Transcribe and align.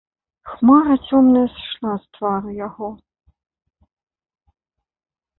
Хмара 0.51 0.95
цёмная 1.09 1.43
сышла 1.57 1.93
з 2.05 2.17
твару 2.17 2.51
яго. 2.67 2.89